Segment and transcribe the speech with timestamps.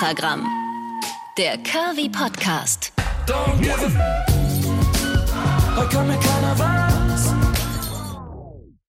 [0.00, 0.46] Extragramm.
[1.36, 2.92] Der Curvy Podcast.
[3.26, 3.74] Don't give.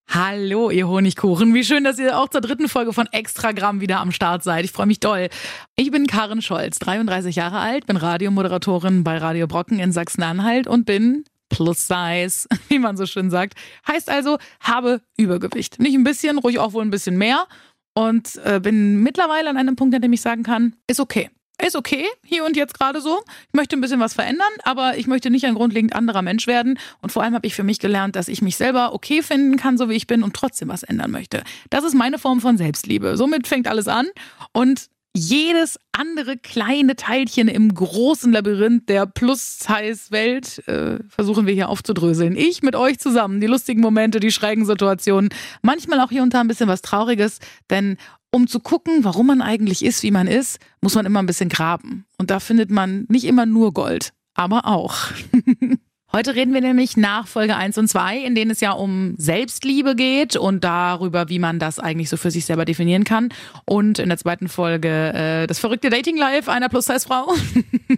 [0.07, 1.55] Hallo, ihr Honigkuchen.
[1.55, 4.65] Wie schön, dass ihr auch zur dritten Folge von Extragramm wieder am Start seid.
[4.65, 5.29] Ich freue mich doll.
[5.75, 10.85] Ich bin Karin Scholz, 33 Jahre alt, bin Radiomoderatorin bei Radio Brocken in Sachsen-Anhalt und
[10.85, 13.55] bin plus size, wie man so schön sagt.
[13.87, 15.79] Heißt also, habe Übergewicht.
[15.79, 17.47] Nicht ein bisschen, ruhig auch wohl ein bisschen mehr.
[17.93, 21.29] Und äh, bin mittlerweile an einem Punkt, an dem ich sagen kann, ist okay
[21.65, 23.19] ist okay, hier und jetzt gerade so.
[23.47, 26.79] Ich möchte ein bisschen was verändern, aber ich möchte nicht ein grundlegend anderer Mensch werden.
[27.01, 29.77] Und vor allem habe ich für mich gelernt, dass ich mich selber okay finden kann,
[29.77, 31.43] so wie ich bin und trotzdem was ändern möchte.
[31.69, 33.17] Das ist meine Form von Selbstliebe.
[33.17, 34.07] Somit fängt alles an.
[34.53, 42.35] Und jedes andere kleine Teilchen im großen Labyrinth der Plus-Size-Welt äh, versuchen wir hier aufzudröseln.
[42.35, 45.29] Ich mit euch zusammen, die lustigen Momente, die schrägen Situationen,
[45.61, 47.97] manchmal auch hier und da ein bisschen was Trauriges, denn
[48.31, 51.49] um zu gucken, warum man eigentlich ist, wie man ist, muss man immer ein bisschen
[51.49, 52.05] graben.
[52.17, 54.95] Und da findet man nicht immer nur Gold, aber auch.
[56.11, 59.95] Heute reden wir nämlich nach Folge 1 und 2, in denen es ja um Selbstliebe
[59.95, 63.29] geht und darüber, wie man das eigentlich so für sich selber definieren kann.
[63.65, 67.31] Und in der zweiten Folge äh, das verrückte Dating Life einer Plus-Size-Frau.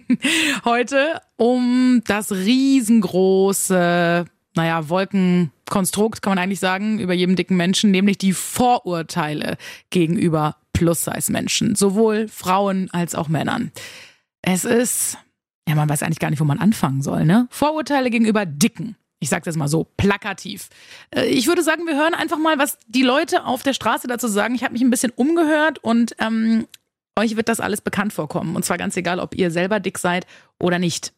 [0.64, 8.18] Heute um das riesengroße naja, Wolkenkonstrukt, kann man eigentlich sagen, über jedem dicken Menschen, nämlich
[8.18, 9.56] die Vorurteile
[9.90, 13.72] gegenüber Plus-Size-Menschen, sowohl Frauen als auch Männern.
[14.42, 15.16] Es ist,
[15.68, 17.46] ja, man weiß eigentlich gar nicht, wo man anfangen soll, ne?
[17.50, 18.96] Vorurteile gegenüber Dicken.
[19.20, 20.68] Ich sage das mal so plakativ.
[21.14, 24.26] Äh, ich würde sagen, wir hören einfach mal, was die Leute auf der Straße dazu
[24.26, 24.54] sagen.
[24.54, 26.66] Ich habe mich ein bisschen umgehört und ähm,
[27.16, 28.56] euch wird das alles bekannt vorkommen.
[28.56, 30.26] Und zwar ganz egal, ob ihr selber dick seid
[30.58, 31.12] oder nicht.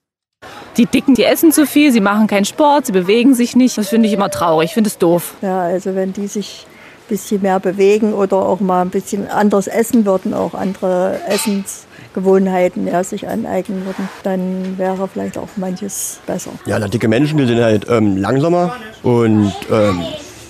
[0.76, 3.78] Die Dicken, die essen zu viel, sie machen keinen Sport, sie bewegen sich nicht.
[3.78, 5.34] Das finde ich immer traurig, ich finde es doof.
[5.40, 6.66] Ja, also wenn die sich
[7.08, 13.04] bisschen mehr bewegen oder auch mal ein bisschen anders essen würden, auch andere Essensgewohnheiten ja,
[13.04, 16.52] sich aneignen würden, dann wäre vielleicht auch manches besser.
[16.66, 20.02] Ja, na, dicke Menschen, die sind halt ähm, langsamer und ähm,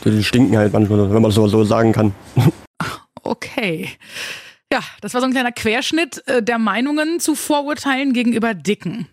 [0.04, 2.15] die stinken halt manchmal, wenn man das so sagen kann.
[3.26, 3.88] Okay.
[4.71, 9.09] Ja, das war so ein kleiner Querschnitt äh, der Meinungen zu Vorurteilen gegenüber Dicken.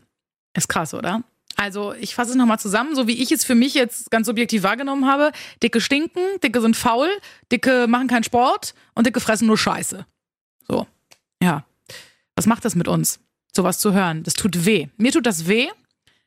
[0.53, 1.23] Ist krass, oder?
[1.57, 4.63] Also ich fasse es nochmal zusammen, so wie ich es für mich jetzt ganz subjektiv
[4.63, 5.31] wahrgenommen habe.
[5.61, 7.09] Dicke stinken, Dicke sind faul,
[7.51, 10.05] Dicke machen keinen Sport und Dicke fressen nur Scheiße.
[10.67, 10.87] So,
[11.41, 11.65] ja.
[12.35, 13.19] Was macht das mit uns,
[13.53, 14.23] sowas zu hören?
[14.23, 14.87] Das tut weh.
[14.97, 15.67] Mir tut das weh,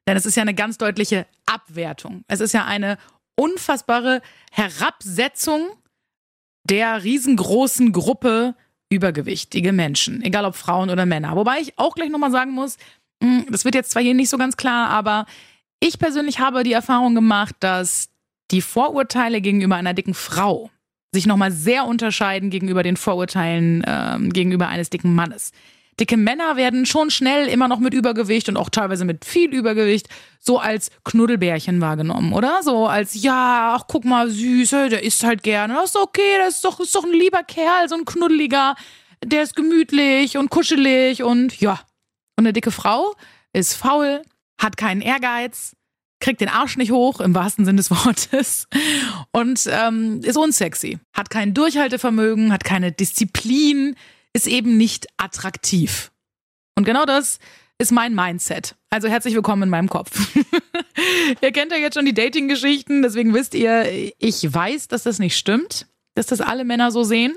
[0.07, 2.25] denn es ist ja eine ganz deutliche Abwertung.
[2.29, 2.99] Es ist ja eine
[3.37, 4.21] unfassbare
[4.53, 5.71] Herabsetzung
[6.65, 8.55] der riesengroßen Gruppe
[8.91, 11.37] übergewichtige Menschen, egal ob Frauen oder Männer.
[11.37, 12.77] Wobei ich auch gleich nochmal sagen muss,
[13.51, 15.27] das wird jetzt zwar hier nicht so ganz klar, aber
[15.81, 18.09] ich persönlich habe die Erfahrung gemacht, dass
[18.51, 20.71] die Vorurteile gegenüber einer dicken Frau
[21.13, 25.53] sich nochmal sehr unterscheiden gegenüber den Vorurteilen ähm, gegenüber eines dicken Mannes.
[26.01, 30.09] Dicke Männer werden schon schnell immer noch mit Übergewicht und auch teilweise mit viel Übergewicht
[30.41, 32.63] so als Knuddelbärchen wahrgenommen, oder?
[32.63, 35.75] So als, ja, ach guck mal, süß, der isst halt gerne.
[35.75, 38.75] Das ist okay, das ist doch, ist doch ein lieber Kerl, so ein knuddeliger,
[39.25, 41.79] der ist gemütlich und kuschelig und ja,
[42.37, 43.15] und eine dicke Frau
[43.53, 44.23] ist faul,
[44.59, 45.77] hat keinen Ehrgeiz,
[46.21, 48.69] kriegt den Arsch nicht hoch, im wahrsten Sinne des Wortes,
[49.33, 53.97] und ähm, ist unsexy, hat kein Durchhaltevermögen, hat keine Disziplin,
[54.33, 56.11] ist eben nicht attraktiv.
[56.77, 57.39] Und genau das
[57.79, 58.77] ist mein Mindset.
[58.91, 60.35] Also herzlich willkommen in meinem Kopf.
[61.41, 65.37] ihr kennt ja jetzt schon die Dating-Geschichten, deswegen wisst ihr, ich weiß, dass das nicht
[65.37, 67.35] stimmt, dass das alle Männer so sehen.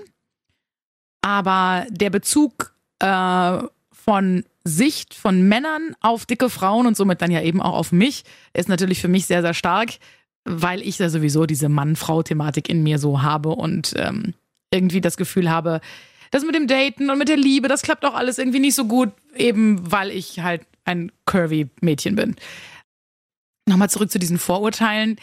[1.22, 3.60] Aber der Bezug äh,
[3.92, 8.24] von Sicht von Männern auf dicke Frauen und somit dann ja eben auch auf mich
[8.54, 9.92] ist natürlich für mich sehr, sehr stark,
[10.46, 14.34] weil ich ja sowieso diese Mann-Frau-Thematik in mir so habe und ähm,
[14.72, 15.82] irgendwie das Gefühl habe,
[16.32, 18.86] das mit dem Daten und mit der Liebe, das klappt auch alles irgendwie nicht so
[18.86, 22.36] gut, eben weil ich halt ein curvy Mädchen bin.
[23.68, 25.18] Nochmal zurück zu diesen Vorurteilen.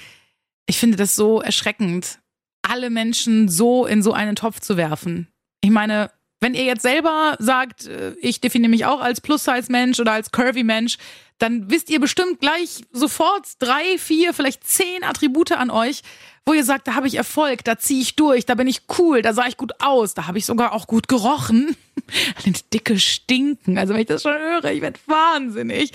[0.66, 2.20] Ich finde das so erschreckend,
[2.62, 5.28] alle Menschen so in so einen Topf zu werfen.
[5.60, 6.10] Ich meine,
[6.44, 10.98] wenn ihr jetzt selber sagt, äh, ich definiere mich auch als Plus-Size-Mensch oder als Curvy-Mensch,
[11.38, 16.02] dann wisst ihr bestimmt gleich sofort drei, vier, vielleicht zehn Attribute an euch,
[16.44, 19.22] wo ihr sagt, da habe ich Erfolg, da ziehe ich durch, da bin ich cool,
[19.22, 21.74] da sah ich gut aus, da habe ich sogar auch gut gerochen.
[22.74, 23.78] Dicke Stinken.
[23.78, 25.92] Also wenn ich das schon höre, ich werde wahnsinnig.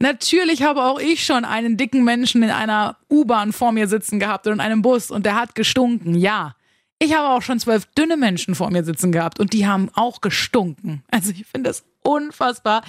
[0.00, 4.48] Natürlich habe auch ich schon einen dicken Menschen in einer U-Bahn vor mir sitzen gehabt
[4.48, 6.16] oder in einem Bus und der hat gestunken.
[6.16, 6.56] Ja.
[7.02, 10.20] Ich habe auch schon zwölf dünne Menschen vor mir sitzen gehabt und die haben auch
[10.20, 11.02] gestunken.
[11.10, 12.82] Also ich finde das unfassbar.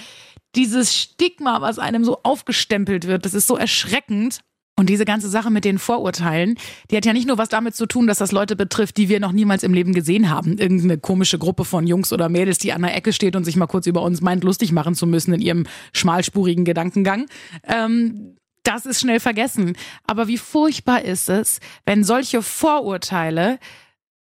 [0.54, 4.38] Dieses Stigma, was einem so aufgestempelt wird, das ist so erschreckend.
[4.76, 6.56] Und diese ganze Sache mit den Vorurteilen,
[6.90, 9.18] die hat ja nicht nur was damit zu tun, dass das Leute betrifft, die wir
[9.18, 10.58] noch niemals im Leben gesehen haben.
[10.58, 13.66] Irgendeine komische Gruppe von Jungs oder Mädels, die an der Ecke steht und sich mal
[13.66, 17.26] kurz über uns meint, lustig machen zu müssen in ihrem schmalspurigen Gedankengang.
[17.64, 19.76] Ähm, das ist schnell vergessen.
[20.06, 23.58] Aber wie furchtbar ist es, wenn solche Vorurteile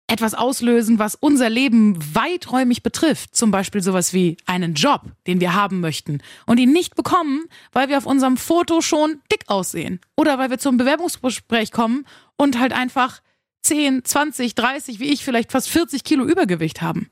[0.08, 3.34] etwas auslösen, was unser Leben weiträumig betrifft.
[3.34, 7.88] Zum Beispiel sowas wie einen Job, den wir haben möchten und ihn nicht bekommen, weil
[7.88, 10.00] wir auf unserem Foto schon dick aussehen.
[10.16, 12.06] Oder weil wir zum Bewerbungsgespräch kommen
[12.36, 13.20] und halt einfach
[13.62, 17.10] 10, 20, 30, wie ich, vielleicht fast 40 Kilo Übergewicht haben.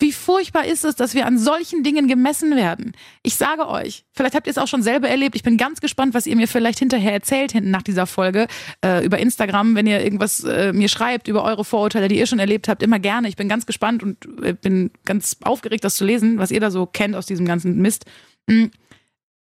[0.00, 2.92] Wie furchtbar ist es, dass wir an solchen Dingen gemessen werden?
[3.22, 5.36] Ich sage euch, vielleicht habt ihr es auch schon selber erlebt.
[5.36, 8.48] Ich bin ganz gespannt, was ihr mir vielleicht hinterher erzählt, hinten nach dieser Folge,
[8.84, 12.40] äh, über Instagram, wenn ihr irgendwas äh, mir schreibt über eure Vorurteile, die ihr schon
[12.40, 13.28] erlebt habt, immer gerne.
[13.28, 16.72] Ich bin ganz gespannt und äh, bin ganz aufgeregt, das zu lesen, was ihr da
[16.72, 18.04] so kennt aus diesem ganzen Mist.
[18.48, 18.66] Mm.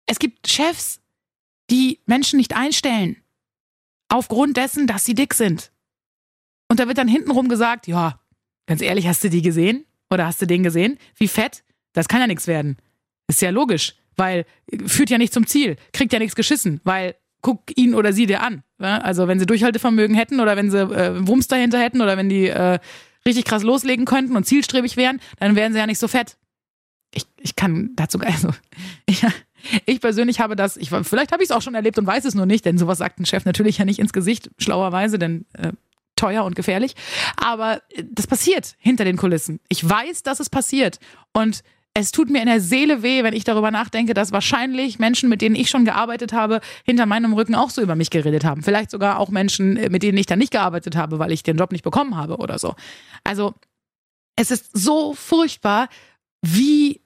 [0.05, 1.01] Es gibt Chefs,
[1.71, 3.17] die Menschen nicht einstellen.
[4.07, 5.71] Aufgrund dessen, dass sie dick sind.
[6.69, 8.21] Und da wird dann hintenrum gesagt, ja,
[8.67, 9.86] ganz ehrlich, hast du die gesehen?
[10.09, 10.97] Oder hast du den gesehen?
[11.15, 11.63] Wie fett?
[11.93, 12.77] Das kann ja nichts werden.
[13.27, 14.45] Ist ja logisch, weil
[14.85, 18.41] führt ja nicht zum Ziel, kriegt ja nichts geschissen, weil guck ihn oder sie dir
[18.41, 18.63] an.
[18.77, 22.47] Also wenn sie Durchhaltevermögen hätten oder wenn sie äh, Wumms dahinter hätten oder wenn die
[22.47, 22.79] äh,
[23.25, 26.37] richtig krass loslegen könnten und zielstrebig wären, dann wären sie ja nicht so fett.
[27.13, 28.49] Ich, ich kann dazu, also
[29.05, 29.25] ich,
[29.85, 32.35] ich persönlich habe das, ich, vielleicht habe ich es auch schon erlebt und weiß es
[32.35, 35.71] nur nicht, denn sowas sagt ein Chef natürlich ja nicht ins Gesicht, schlauerweise, denn äh,
[36.17, 36.95] teuer und gefährlich.
[37.37, 39.59] Aber äh, das passiert hinter den Kulissen.
[39.69, 40.99] Ich weiß, dass es passiert.
[41.33, 45.29] Und es tut mir in der Seele weh, wenn ich darüber nachdenke, dass wahrscheinlich Menschen,
[45.29, 48.61] mit denen ich schon gearbeitet habe, hinter meinem Rücken auch so über mich geredet haben.
[48.61, 51.57] Vielleicht sogar auch Menschen, äh, mit denen ich dann nicht gearbeitet habe, weil ich den
[51.57, 52.75] Job nicht bekommen habe oder so.
[53.23, 53.55] Also
[54.35, 55.89] es ist so furchtbar,
[56.43, 57.01] wie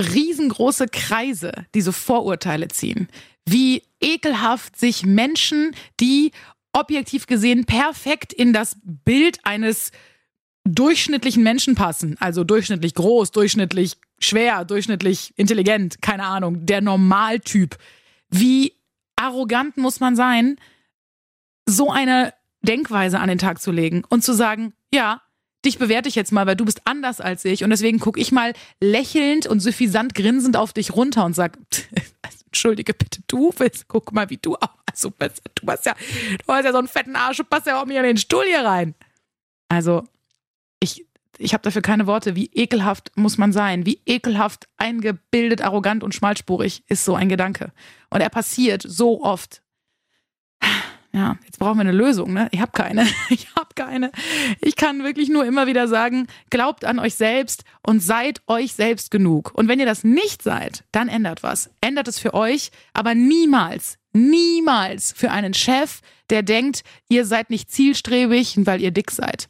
[0.00, 3.08] riesengroße Kreise diese Vorurteile ziehen.
[3.44, 6.32] Wie ekelhaft sich Menschen, die
[6.76, 9.92] objektiv gesehen perfekt in das Bild eines
[10.64, 12.16] durchschnittlichen Menschen passen.
[12.20, 17.78] Also durchschnittlich groß, durchschnittlich schwer, durchschnittlich intelligent, keine Ahnung, der Normaltyp.
[18.28, 18.74] Wie
[19.16, 20.56] arrogant muss man sein,
[21.66, 25.22] so eine Denkweise an den Tag zu legen und zu sagen, ja,
[25.64, 28.32] dich bewerte ich jetzt mal, weil du bist anders als ich und deswegen gucke ich
[28.32, 31.58] mal lächelnd und suffisant grinsend auf dich runter und sag,
[32.46, 34.56] entschuldige bitte, du willst, guck mal, wie du
[34.96, 35.94] so, du hast ja,
[36.46, 38.44] du hast ja so einen fetten Arsch, du passt ja auch mir in den Stuhl
[38.44, 38.94] hier rein.
[39.68, 40.04] Also,
[40.80, 41.06] ich,
[41.38, 42.36] ich habe dafür keine Worte.
[42.36, 43.86] Wie ekelhaft muss man sein?
[43.86, 47.72] Wie ekelhaft eingebildet, arrogant und schmalspurig ist so ein Gedanke.
[48.10, 49.62] Und er passiert so oft.
[51.16, 52.48] Ja, jetzt brauchen wir eine Lösung, ne?
[52.52, 53.06] Ich habe keine.
[53.30, 54.12] Ich habe keine.
[54.60, 59.10] Ich kann wirklich nur immer wieder sagen, glaubt an euch selbst und seid euch selbst
[59.10, 59.52] genug.
[59.54, 61.70] Und wenn ihr das nicht seid, dann ändert was.
[61.80, 67.70] Ändert es für euch, aber niemals, niemals für einen Chef, der denkt, ihr seid nicht
[67.70, 69.48] zielstrebig, weil ihr dick seid.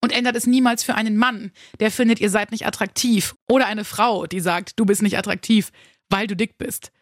[0.00, 1.50] Und ändert es niemals für einen Mann,
[1.80, 3.34] der findet, ihr seid nicht attraktiv.
[3.48, 5.72] Oder eine Frau, die sagt, du bist nicht attraktiv,
[6.10, 6.92] weil du dick bist.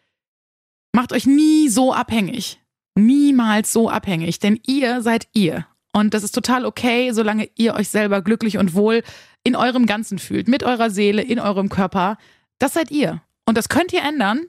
[0.91, 2.59] Macht euch nie so abhängig
[2.95, 5.65] niemals so abhängig, denn ihr seid ihr.
[5.93, 9.03] Und das ist total okay, solange ihr euch selber glücklich und wohl
[9.43, 12.17] in eurem Ganzen fühlt, mit eurer Seele, in eurem Körper.
[12.59, 13.21] Das seid ihr.
[13.45, 14.41] Und das könnt ihr ändern.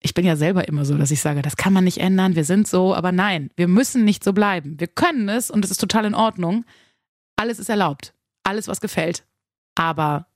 [0.00, 2.44] Ich bin ja selber immer so, dass ich sage, das kann man nicht ändern, wir
[2.44, 4.80] sind so, aber nein, wir müssen nicht so bleiben.
[4.80, 6.64] Wir können es und es ist total in Ordnung.
[7.36, 8.14] Alles ist erlaubt.
[8.42, 9.24] Alles, was gefällt.
[9.74, 10.26] Aber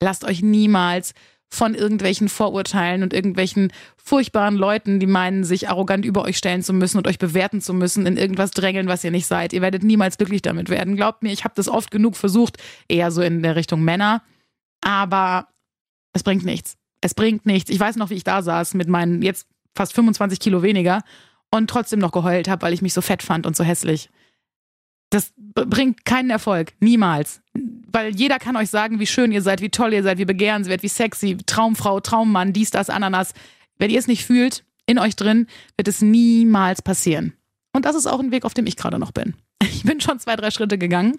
[0.00, 1.14] lasst euch niemals
[1.50, 6.72] von irgendwelchen Vorurteilen und irgendwelchen furchtbaren Leuten, die meinen, sich arrogant über euch stellen zu
[6.72, 9.52] müssen und euch bewerten zu müssen, in irgendwas drängeln, was ihr nicht seid.
[9.52, 10.96] Ihr werdet niemals glücklich damit werden.
[10.96, 12.58] Glaubt mir, ich habe das oft genug versucht,
[12.88, 14.22] eher so in der Richtung Männer.
[14.80, 15.48] Aber
[16.12, 16.76] es bringt nichts.
[17.00, 17.70] Es bringt nichts.
[17.70, 19.46] Ich weiß noch, wie ich da saß mit meinen jetzt
[19.76, 21.02] fast 25 Kilo weniger
[21.50, 24.10] und trotzdem noch geheult habe, weil ich mich so fett fand und so hässlich.
[25.14, 26.72] Das bringt keinen Erfolg.
[26.80, 27.40] Niemals.
[27.92, 30.82] Weil jeder kann euch sagen, wie schön ihr seid, wie toll ihr seid, wie begehrenswert,
[30.82, 33.32] wie sexy, Traumfrau, Traummann, dies, das, Ananas.
[33.78, 37.32] Wenn ihr es nicht fühlt, in euch drin, wird es niemals passieren.
[37.72, 39.34] Und das ist auch ein Weg, auf dem ich gerade noch bin.
[39.62, 41.16] Ich bin schon zwei, drei Schritte gegangen,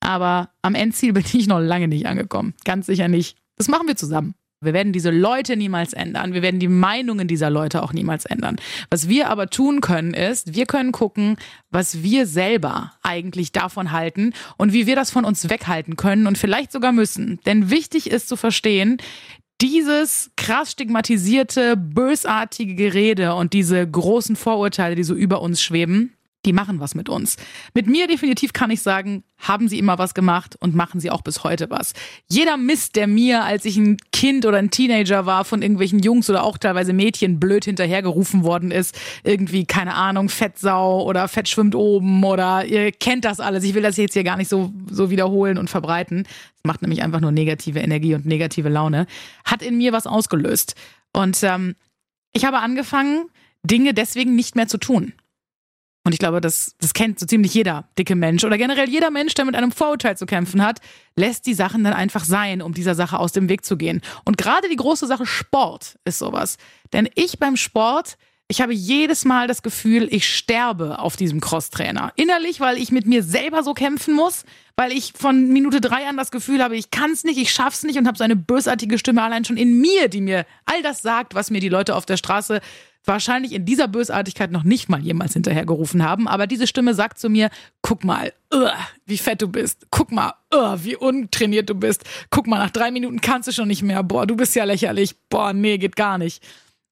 [0.00, 2.54] aber am Endziel bin ich noch lange nicht angekommen.
[2.64, 3.36] Ganz sicher nicht.
[3.56, 4.34] Das machen wir zusammen.
[4.62, 6.32] Wir werden diese Leute niemals ändern.
[6.32, 8.56] Wir werden die Meinungen dieser Leute auch niemals ändern.
[8.88, 11.36] Was wir aber tun können, ist, wir können gucken,
[11.70, 16.38] was wir selber eigentlich davon halten und wie wir das von uns weghalten können und
[16.38, 17.38] vielleicht sogar müssen.
[17.44, 18.96] Denn wichtig ist zu verstehen,
[19.60, 26.15] dieses krass stigmatisierte, bösartige Gerede und diese großen Vorurteile, die so über uns schweben,
[26.46, 27.36] die machen was mit uns.
[27.74, 31.20] Mit mir definitiv kann ich sagen, haben sie immer was gemacht und machen sie auch
[31.20, 31.92] bis heute was.
[32.28, 36.30] Jeder Mist, der mir, als ich ein Kind oder ein Teenager war, von irgendwelchen Jungs
[36.30, 41.74] oder auch teilweise Mädchen blöd hinterhergerufen worden ist, irgendwie, keine Ahnung, Fettsau oder Fett schwimmt
[41.74, 43.64] oben oder ihr kennt das alles.
[43.64, 46.22] Ich will das jetzt hier gar nicht so, so wiederholen und verbreiten.
[46.22, 49.06] Das macht nämlich einfach nur negative Energie und negative Laune.
[49.44, 50.74] Hat in mir was ausgelöst.
[51.12, 51.74] Und ähm,
[52.32, 53.26] ich habe angefangen,
[53.62, 55.12] Dinge deswegen nicht mehr zu tun.
[56.06, 59.34] Und ich glaube, das, das kennt so ziemlich jeder dicke Mensch oder generell jeder Mensch,
[59.34, 60.78] der mit einem Vorurteil zu kämpfen hat,
[61.16, 64.00] lässt die Sachen dann einfach sein, um dieser Sache aus dem Weg zu gehen.
[64.24, 66.58] Und gerade die große Sache Sport ist sowas.
[66.92, 72.12] Denn ich beim Sport, ich habe jedes Mal das Gefühl, ich sterbe auf diesem Crosstrainer.
[72.14, 74.44] Innerlich, weil ich mit mir selber so kämpfen muss,
[74.76, 77.82] weil ich von Minute drei an das Gefühl habe, ich kann es nicht, ich schaff's
[77.82, 81.02] nicht und habe so eine bösartige Stimme allein schon in mir, die mir all das
[81.02, 82.60] sagt, was mir die Leute auf der Straße
[83.06, 86.28] wahrscheinlich in dieser Bösartigkeit noch nicht mal jemals hinterhergerufen haben.
[86.28, 87.50] Aber diese Stimme sagt zu mir,
[87.82, 88.68] guck mal, uh,
[89.06, 89.86] wie fett du bist.
[89.90, 92.04] Guck mal, uh, wie untrainiert du bist.
[92.30, 94.02] Guck mal, nach drei Minuten kannst du schon nicht mehr.
[94.02, 95.14] Boah, du bist ja lächerlich.
[95.28, 96.42] Boah, nee, geht gar nicht.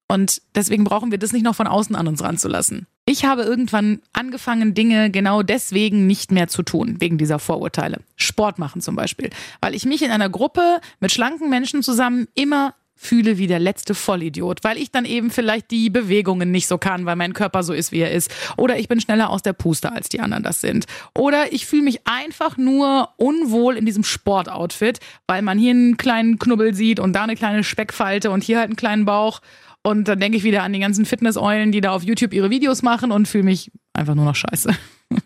[0.06, 2.87] Und deswegen brauchen wir das nicht noch von außen an uns ranzulassen.
[3.06, 8.00] Ich habe irgendwann angefangen, Dinge genau deswegen nicht mehr zu tun, wegen dieser Vorurteile.
[8.16, 9.30] Sport machen zum Beispiel.
[9.61, 13.95] Weil ich mich in einer Gruppe mit schlanken Menschen zusammen immer fühle wie der letzte
[13.95, 17.73] Vollidiot, weil ich dann eben vielleicht die Bewegungen nicht so kann, weil mein Körper so
[17.73, 18.33] ist, wie er ist.
[18.57, 20.87] Oder ich bin schneller aus der Puste, als die anderen das sind.
[21.15, 26.39] Oder ich fühle mich einfach nur unwohl in diesem Sportoutfit, weil man hier einen kleinen
[26.39, 29.41] Knubbel sieht und da eine kleine Speckfalte und hier halt einen kleinen Bauch.
[29.83, 32.83] Und dann denke ich wieder an die ganzen Fitnesseulen, die da auf YouTube ihre Videos
[32.83, 34.71] machen und fühle mich einfach nur noch scheiße.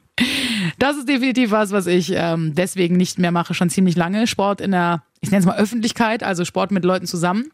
[0.81, 4.27] Das ist definitiv was, was ich ähm, deswegen nicht mehr mache, schon ziemlich lange.
[4.27, 7.51] Sport in der, ich nenne es mal Öffentlichkeit, also Sport mit Leuten zusammen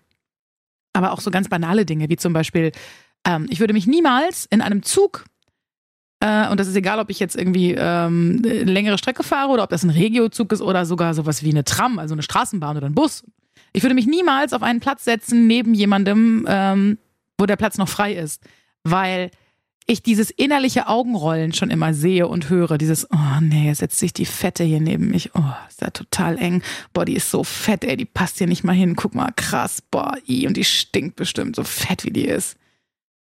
[0.94, 2.72] aber auch so ganz banale Dinge, wie zum Beispiel,
[3.26, 5.26] ähm, ich würde mich niemals in einem Zug,
[6.20, 9.64] äh, und das ist egal, ob ich jetzt irgendwie ähm, eine längere Strecke fahre oder
[9.64, 12.86] ob das ein Regiozug ist oder sogar sowas wie eine Tram, also eine Straßenbahn oder
[12.86, 13.24] ein Bus.
[13.74, 16.98] Ich würde mich niemals auf einen Platz setzen neben jemandem, ähm,
[17.36, 18.42] wo der Platz noch frei ist,
[18.84, 19.30] weil
[19.86, 22.78] ich dieses innerliche Augenrollen schon immer sehe und höre.
[22.78, 25.34] Dieses, oh nee, jetzt setzt sich die Fette hier neben mich.
[25.34, 26.62] Oh, ist ja total eng.
[26.92, 28.96] Boah, die ist so fett, ey, die passt hier nicht mal hin.
[28.96, 32.56] Guck mal, krass, boah, i, und die stinkt bestimmt, so fett wie die ist.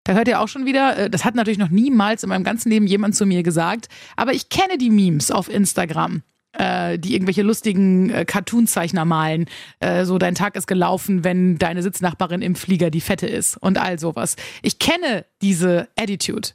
[0.04, 2.70] Da hört ihr auch schon wieder, äh, das hat natürlich noch niemals in meinem ganzen
[2.70, 6.22] Leben jemand zu mir gesagt, aber ich kenne die Memes auf Instagram
[6.58, 9.46] äh, die irgendwelche lustigen äh, Cartoonzeichner malen.
[9.80, 13.78] Äh, so dein Tag ist gelaufen, wenn deine Sitznachbarin im Flieger die Fette ist und
[13.78, 14.36] all sowas.
[14.62, 16.50] Ich kenne diese Attitude.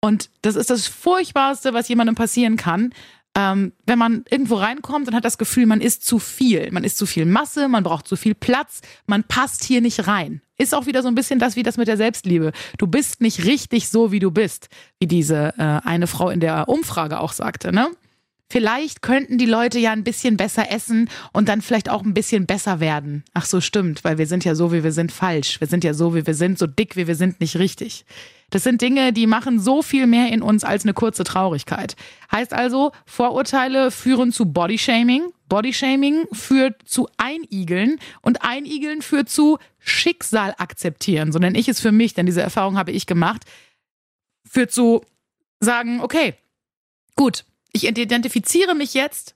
[0.00, 2.92] Und das ist das Furchtbarste, was jemandem passieren kann.
[3.34, 6.70] Ähm, wenn man irgendwo reinkommt und hat das Gefühl, man ist zu viel.
[6.70, 10.40] Man ist zu viel Masse, man braucht zu viel Platz, man passt hier nicht rein.
[10.56, 12.52] Ist auch wieder so ein bisschen das wie das mit der Selbstliebe.
[12.78, 14.70] Du bist nicht richtig so, wie du bist,
[15.00, 17.88] wie diese äh, eine Frau in der Umfrage auch sagte, ne?
[18.48, 22.46] Vielleicht könnten die Leute ja ein bisschen besser essen und dann vielleicht auch ein bisschen
[22.46, 23.24] besser werden.
[23.34, 25.60] Ach so, stimmt, weil wir sind ja so, wie wir sind, falsch.
[25.60, 28.04] Wir sind ja so, wie wir sind, so dick, wie wir sind, nicht richtig.
[28.50, 31.96] Das sind Dinge, die machen so viel mehr in uns als eine kurze Traurigkeit.
[32.30, 35.32] Heißt also, Vorurteile führen zu Bodyshaming.
[35.48, 41.32] Bodyshaming führt zu Einigeln und Einigeln führt zu Schicksal akzeptieren.
[41.32, 43.42] So nenne ich es für mich, denn diese Erfahrung habe ich gemacht.
[44.48, 45.04] Führt zu
[45.58, 46.34] sagen, okay,
[47.16, 47.44] gut,
[47.76, 49.34] ich identifiziere mich jetzt,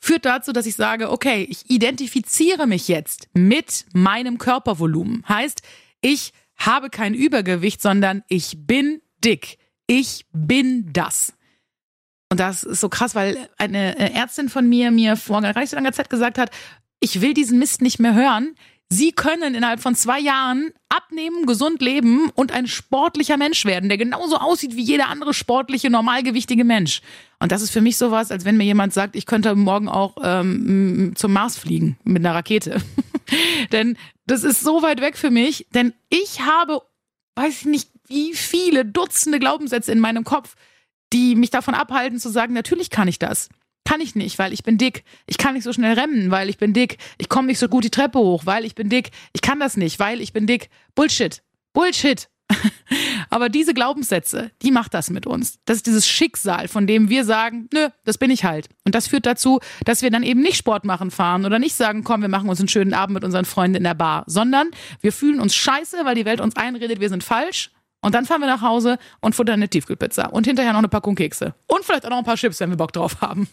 [0.00, 5.24] führt dazu, dass ich sage, okay, ich identifiziere mich jetzt mit meinem Körpervolumen.
[5.28, 5.62] Heißt,
[6.00, 9.58] ich habe kein Übergewicht, sondern ich bin dick.
[9.86, 11.32] Ich bin das.
[12.30, 15.76] Und das ist so krass, weil eine Ärztin von mir mir vor gar nicht so
[15.76, 16.50] langer Zeit gesagt hat,
[17.00, 18.54] ich will diesen Mist nicht mehr hören.
[18.92, 23.98] Sie können innerhalb von zwei Jahren abnehmen, gesund leben und ein sportlicher Mensch werden, der
[23.98, 27.00] genauso aussieht wie jeder andere sportliche, normalgewichtige Mensch.
[27.38, 30.16] Und das ist für mich sowas, als wenn mir jemand sagt, ich könnte morgen auch
[30.24, 32.82] ähm, zum Mars fliegen mit einer Rakete.
[33.72, 36.82] denn das ist so weit weg für mich, denn ich habe,
[37.36, 40.56] weiß ich nicht, wie viele Dutzende Glaubenssätze in meinem Kopf,
[41.12, 43.50] die mich davon abhalten zu sagen, natürlich kann ich das.
[43.90, 45.02] Kann ich nicht, weil ich bin dick.
[45.26, 46.98] Ich kann nicht so schnell rennen, weil ich bin dick.
[47.18, 49.10] Ich komme nicht so gut die Treppe hoch, weil ich bin dick.
[49.32, 50.70] Ich kann das nicht, weil ich bin dick.
[50.94, 51.42] Bullshit.
[51.72, 52.28] Bullshit.
[53.30, 55.58] Aber diese Glaubenssätze, die macht das mit uns.
[55.64, 58.68] Das ist dieses Schicksal, von dem wir sagen, nö, das bin ich halt.
[58.84, 62.04] Und das führt dazu, dass wir dann eben nicht Sport machen fahren oder nicht sagen,
[62.04, 64.70] komm, wir machen uns einen schönen Abend mit unseren Freunden in der Bar, sondern
[65.00, 67.72] wir fühlen uns scheiße, weil die Welt uns einredet, wir sind falsch.
[68.02, 71.16] Und dann fahren wir nach Hause und futtern eine Tiefkühlpizza und hinterher noch eine Packung
[71.16, 71.54] Kekse.
[71.66, 73.48] Und vielleicht auch noch ein paar Chips, wenn wir Bock drauf haben.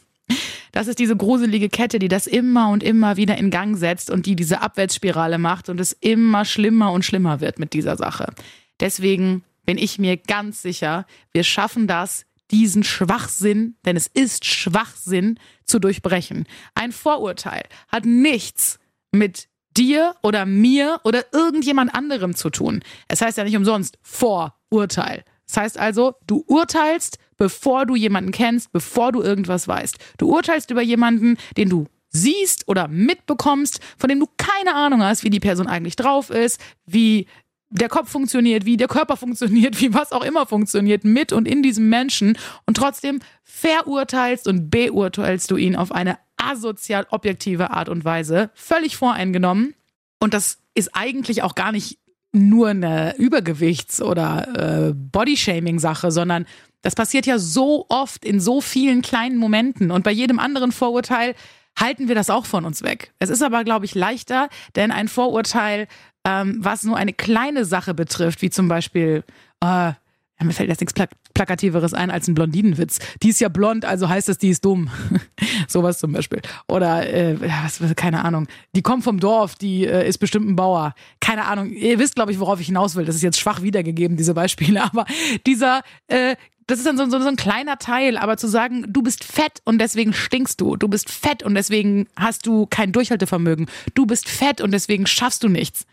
[0.72, 4.26] Das ist diese gruselige Kette, die das immer und immer wieder in Gang setzt und
[4.26, 8.34] die diese Abwärtsspirale macht und es immer schlimmer und schlimmer wird mit dieser Sache.
[8.80, 15.38] Deswegen bin ich mir ganz sicher, wir schaffen das diesen Schwachsinn, denn es ist Schwachsinn,
[15.68, 16.48] zu durchbrechen.
[16.76, 18.80] Ein Vorurteil hat nichts
[19.12, 22.82] mit dir oder mir oder irgendjemand anderem zu tun.
[23.08, 25.24] Es heißt ja nicht umsonst Vorurteil.
[25.48, 29.98] Das heißt also, du urteilst, bevor du jemanden kennst, bevor du irgendwas weißt.
[30.18, 35.24] Du urteilst über jemanden, den du siehst oder mitbekommst, von dem du keine Ahnung hast,
[35.24, 37.28] wie die Person eigentlich drauf ist, wie
[37.70, 41.64] der Kopf funktioniert, wie der Körper funktioniert, wie was auch immer funktioniert mit und in
[41.64, 48.06] diesem Menschen und trotzdem verurteilst und beurteilst du ihn auf eine asozial objektive Art und
[48.06, 49.74] Weise, völlig voreingenommen.
[50.20, 52.00] Und das ist eigentlich auch gar nicht
[52.38, 56.46] nur eine Übergewichts- oder äh, Bodyshaming-Sache, sondern
[56.82, 59.92] das passiert ja so oft in so vielen kleinen Momenten.
[59.92, 61.36] Und bei jedem anderen Vorurteil
[61.78, 63.14] halten wir das auch von uns weg.
[63.20, 65.88] Es ist aber, glaube ich, leichter, denn ein Vorurteil,
[66.26, 69.24] ähm, was nur eine kleine Sache betrifft, wie zum Beispiel,
[69.64, 69.94] äh,
[70.40, 73.00] ja, mir fällt jetzt nichts Plak Plakativeres ein als ein Blondinenwitz.
[73.22, 74.90] Die ist ja blond, also heißt es, die ist dumm.
[75.68, 76.42] Sowas zum Beispiel.
[76.68, 80.94] Oder, äh, was, keine Ahnung, die kommt vom Dorf, die äh, ist bestimmt ein Bauer.
[81.20, 81.72] Keine Ahnung.
[81.72, 83.06] Ihr wisst, glaube ich, worauf ich hinaus will.
[83.06, 84.84] Das ist jetzt schwach wiedergegeben, diese Beispiele.
[84.92, 85.06] Aber
[85.46, 86.36] dieser äh,
[86.68, 89.62] das ist dann so, so, so ein kleiner Teil, aber zu sagen, du bist fett
[89.64, 94.28] und deswegen stinkst du, du bist fett und deswegen hast du kein Durchhaltevermögen, du bist
[94.28, 95.86] fett und deswegen schaffst du nichts.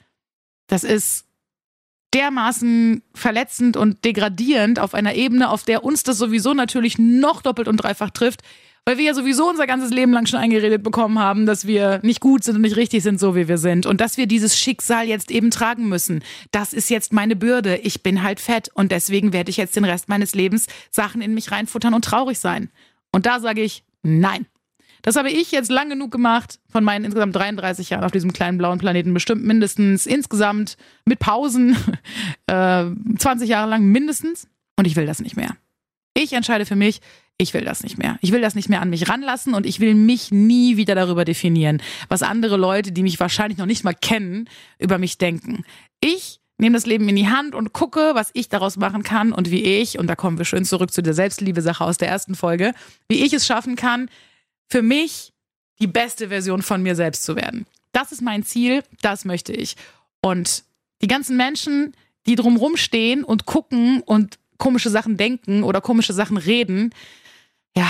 [0.67, 1.27] Das ist
[2.15, 7.69] dermaßen verletzend und degradierend auf einer Ebene, auf der uns das sowieso natürlich noch doppelt
[7.69, 8.43] und dreifach trifft,
[8.85, 12.21] weil wir ja sowieso unser ganzes Leben lang schon eingeredet bekommen haben, dass wir nicht
[12.21, 13.87] gut sind und nicht richtig sind, so wie wir sind.
[13.87, 16.23] Und dass wir dieses Schicksal jetzt eben tragen müssen.
[16.51, 17.77] Das ist jetzt meine Bürde.
[17.79, 21.35] Ich bin halt fett und deswegen werde ich jetzt den Rest meines Lebens Sachen in
[21.35, 22.71] mich reinfuttern und traurig sein.
[23.11, 24.47] Und da sage ich, nein.
[25.05, 28.57] Das habe ich jetzt lang genug gemacht, von meinen insgesamt 33 Jahren auf diesem kleinen
[28.57, 31.77] blauen Planeten bestimmt mindestens insgesamt mit Pausen
[32.47, 32.87] äh,
[33.19, 34.49] 20 Jahre lang mindestens.
[34.77, 35.57] Und ich will das nicht mehr.
[36.15, 37.03] Ich entscheide für mich,
[37.37, 38.17] ich will das nicht mehr.
[38.23, 41.27] Ich will das nicht mehr an mich ranlassen und ich will mich nie wieder darüber
[41.27, 45.65] definieren, was andere Leute, die mich wahrscheinlich noch nicht mal kennen, über mich denken.
[46.01, 49.51] Ich nehme das Leben in die Hand und gucke, was ich daraus machen kann und
[49.51, 52.73] wie ich, und da kommen wir schön zurück zu der Selbstliebe-Sache aus der ersten Folge,
[53.09, 54.09] wie ich es schaffen kann,
[54.75, 55.33] für mich
[55.79, 57.65] die beste Version von mir selbst zu werden.
[57.93, 59.77] Das ist mein Ziel, das möchte ich.
[60.21, 60.65] Und
[61.01, 61.93] die ganzen Menschen,
[62.27, 66.91] die drumrum stehen und gucken und komische Sachen denken oder komische Sachen reden,
[67.77, 67.87] ja,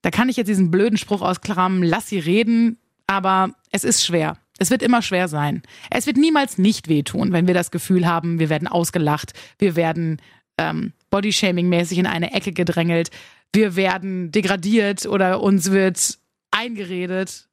[0.00, 4.38] da kann ich jetzt diesen blöden Spruch auskramen, lass sie reden, aber es ist schwer.
[4.58, 5.60] Es wird immer schwer sein.
[5.90, 10.22] Es wird niemals nicht wehtun, wenn wir das Gefühl haben, wir werden ausgelacht, wir werden
[10.56, 13.10] ähm, Bodyshaming-mäßig in eine Ecke gedrängelt,
[13.52, 16.18] wir werden degradiert oder uns wird
[16.54, 17.48] eingeredet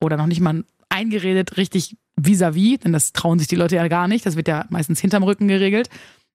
[0.00, 3.88] oder noch nicht mal eingeredet, richtig vis-à-vis, -vis, denn das trauen sich die Leute ja
[3.88, 4.26] gar nicht.
[4.26, 5.88] Das wird ja meistens hinterm Rücken geregelt.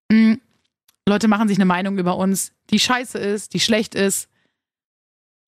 [0.10, 0.40] Mhm.
[1.08, 4.28] Leute machen sich eine Meinung über uns, die scheiße ist, die schlecht ist.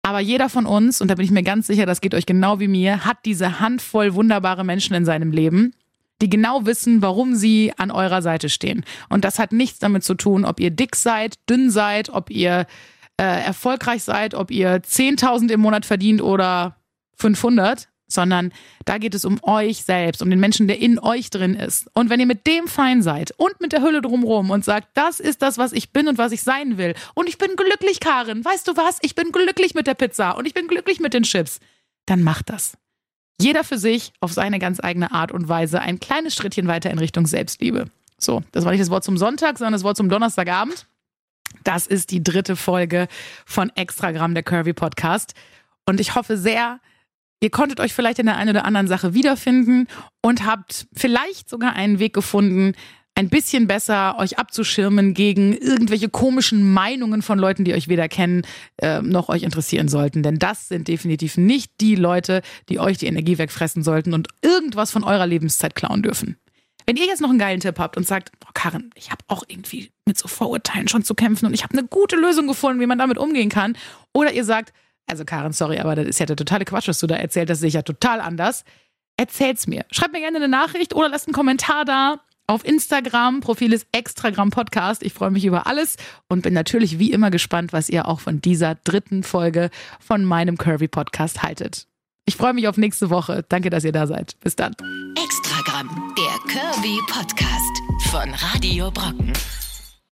[0.04, 2.60] Aber jeder von uns, und da bin ich mir ganz sicher, das geht euch genau
[2.60, 5.74] wie mir, hat diese Handvoll wunderbare Menschen in seinem Leben,
[6.22, 8.86] die genau wissen, warum sie an eurer Seite stehen.
[9.10, 12.68] Und das hat nichts damit zu tun, ob ihr dick seid, dünn seid, ob ihr
[13.18, 16.78] äh, erfolgreich seid, ob ihr 10.000 im Monat verdient oder
[17.16, 18.54] 500, sondern
[18.86, 21.90] da geht es um euch selbst, um den Menschen, der in euch drin ist.
[21.94, 25.20] Und wenn ihr mit dem fein seid und mit der Hülle drumherum und sagt, das
[25.20, 28.46] ist das, was ich bin und was ich sein will, und ich bin glücklich, Karin,
[28.46, 29.00] weißt du was?
[29.02, 31.60] Ich bin glücklich mit der Pizza und ich bin glücklich mit den Chips,
[32.06, 32.78] dann macht das.
[33.40, 36.98] Jeder für sich auf seine ganz eigene Art und Weise ein kleines Schrittchen weiter in
[36.98, 37.86] Richtung Selbstliebe.
[38.18, 40.88] So, das war nicht das Wort zum Sonntag, sondern das Wort zum Donnerstagabend.
[41.64, 43.08] Das ist die dritte Folge
[43.46, 45.34] von Extragramm, der Curvy Podcast.
[45.86, 46.80] Und ich hoffe sehr,
[47.40, 49.88] Ihr konntet euch vielleicht in der einen oder anderen Sache wiederfinden
[50.24, 52.74] und habt vielleicht sogar einen Weg gefunden,
[53.14, 58.44] ein bisschen besser euch abzuschirmen gegen irgendwelche komischen Meinungen von Leuten, die euch weder kennen,
[58.78, 60.22] äh, noch euch interessieren sollten.
[60.22, 64.92] Denn das sind definitiv nicht die Leute, die euch die Energie wegfressen sollten und irgendwas
[64.92, 66.38] von eurer Lebenszeit klauen dürfen.
[66.86, 69.92] Wenn ihr jetzt noch einen geilen Tipp habt und sagt, Karin, ich habe auch irgendwie
[70.08, 72.98] mit so Vorurteilen schon zu kämpfen und ich habe eine gute Lösung gefunden, wie man
[72.98, 73.78] damit umgehen kann,
[74.14, 74.74] oder ihr sagt,
[75.06, 77.60] also Karin, sorry, aber das ist ja der totale Quatsch, was du da erzählt hast,
[77.60, 78.66] sehe ich ja total anders.
[79.16, 79.86] Erzähl's mir.
[79.92, 82.20] Schreib mir gerne eine Nachricht oder lasst einen Kommentar da.
[82.48, 85.04] Auf Instagram, Profil ist Extragramm Podcast.
[85.04, 88.42] Ich freue mich über alles und bin natürlich wie immer gespannt, was ihr auch von
[88.42, 91.88] dieser dritten Folge von meinem Curvy Podcast haltet.
[92.26, 93.46] Ich freue mich auf nächste Woche.
[93.48, 94.40] Danke, dass ihr da seid.
[94.40, 94.76] Bis dann.
[95.16, 99.34] Extragramm, der Curvy Podcast von Radio Brocken.